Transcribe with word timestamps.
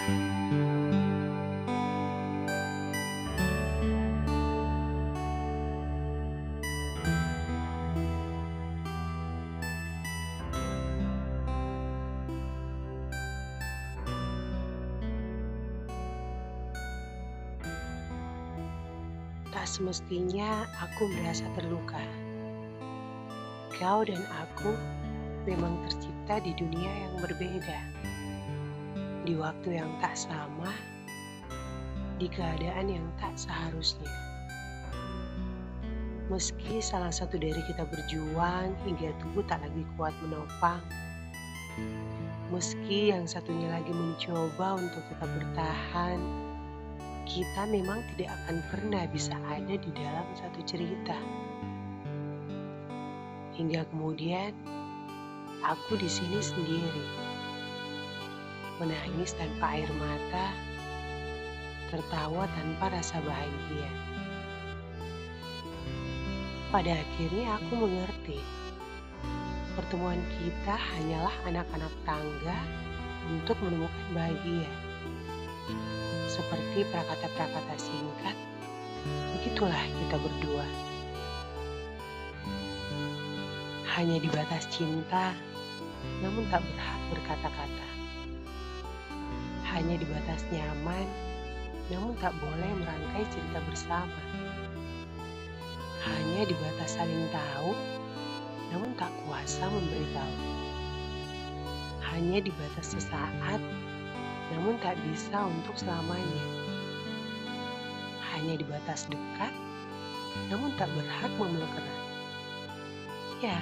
Tak 0.00 0.08
semestinya 19.68 20.64
aku 20.80 21.12
merasa 21.12 21.44
terluka. 21.52 22.00
Kau 23.76 24.00
dan 24.00 24.24
aku 24.48 24.72
memang 25.44 25.76
tercipta 25.84 26.40
di 26.40 26.56
dunia 26.56 26.88
yang 26.88 27.20
berbeda. 27.20 27.78
Di 29.28 29.36
waktu 29.36 29.76
yang 29.76 29.92
tak 30.00 30.16
sama, 30.16 30.72
di 32.16 32.28
keadaan 32.28 32.88
yang 32.88 33.06
tak 33.20 33.36
seharusnya. 33.36 34.08
Meski 36.32 36.78
salah 36.78 37.10
satu 37.10 37.36
dari 37.36 37.58
kita 37.68 37.84
berjuang 37.84 38.76
hingga 38.86 39.10
tubuh 39.18 39.42
tak 39.50 39.60
lagi 39.66 39.82
kuat 39.98 40.14
menopang, 40.22 40.80
meski 42.54 43.10
yang 43.10 43.26
satunya 43.26 43.70
lagi 43.72 43.90
mencoba 43.90 44.78
untuk 44.78 45.02
tetap 45.10 45.30
bertahan, 45.36 46.18
kita 47.26 47.62
memang 47.70 48.02
tidak 48.14 48.34
akan 48.42 48.56
pernah 48.74 49.04
bisa 49.10 49.34
ada 49.50 49.74
di 49.74 49.90
dalam 49.94 50.26
satu 50.38 50.60
cerita. 50.66 51.18
Hingga 53.54 53.86
kemudian 53.90 54.54
aku 55.62 55.98
di 55.98 56.08
sini 56.10 56.38
sendiri, 56.42 57.04
menangis 58.80 59.36
tanpa 59.36 59.76
air 59.76 59.92
mata, 60.00 60.56
tertawa 61.92 62.48
tanpa 62.56 62.88
rasa 62.88 63.20
bahagia. 63.20 63.92
Pada 66.72 66.96
akhirnya 66.96 67.60
aku 67.60 67.72
mengerti, 67.76 68.40
pertemuan 69.76 70.24
kita 70.40 70.80
hanyalah 70.80 71.34
anak-anak 71.44 71.92
tangga 72.08 72.56
untuk 73.28 73.60
menemukan 73.60 74.08
bahagia 74.16 74.72
seperti 76.30 76.88
prakata-prakata 76.88 77.76
singkat, 77.76 78.36
begitulah 79.36 79.84
kita 79.98 80.16
berdua. 80.16 80.66
Hanya 83.92 84.16
di 84.22 84.30
batas 84.30 84.64
cinta, 84.72 85.36
namun 86.24 86.48
tak 86.48 86.64
berhak 86.64 87.00
berkata-kata. 87.12 87.99
Hanya 89.70 89.94
di 90.02 90.06
batas 90.10 90.42
nyaman, 90.50 91.06
namun 91.94 92.18
tak 92.18 92.34
boleh 92.42 92.70
merangkai 92.82 93.22
cerita 93.30 93.62
bersama. 93.66 94.18
Hanya 96.02 96.42
di 96.48 96.54
batas 96.58 96.98
saling 96.98 97.30
tahu, 97.30 97.70
namun 98.74 98.90
tak 98.98 99.14
kuasa 99.22 99.70
memberitahu. 99.70 100.36
Hanya 102.10 102.42
di 102.42 102.50
batas 102.50 102.98
sesaat, 102.98 103.62
namun 104.50 104.74
tak 104.82 104.98
bisa 105.06 105.46
untuk 105.46 105.78
selamanya. 105.78 106.46
Hanya 108.34 108.58
di 108.58 108.66
batas 108.66 109.06
dekat, 109.06 109.54
namun 110.50 110.74
tak 110.78 110.90
berhak 110.98 111.30
memeluk 111.38 111.70
erat. 111.78 112.00
Ya, 113.38 113.58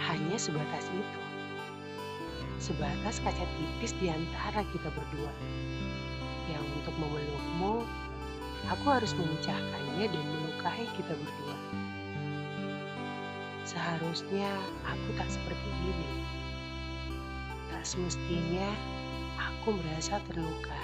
hanya 0.00 0.36
sebatas 0.40 0.88
itu. 0.88 1.21
Sebatas 2.72 3.20
kaca 3.20 3.44
tipis 3.60 3.92
di 4.00 4.08
antara 4.08 4.64
kita 4.72 4.88
berdua. 4.96 5.28
Yang 6.48 6.64
untuk 6.80 6.96
memelukmu, 7.04 7.84
aku 8.64 8.86
harus 8.88 9.12
memecahkannya 9.12 10.08
dan 10.08 10.24
melukai 10.24 10.88
kita 10.96 11.12
berdua. 11.12 11.56
Seharusnya 13.68 14.48
aku 14.88 15.08
tak 15.20 15.28
seperti 15.28 15.68
ini. 15.84 16.24
Tak 17.68 17.84
semestinya 17.84 18.72
aku 19.36 19.76
merasa 19.76 20.16
terluka. 20.32 20.80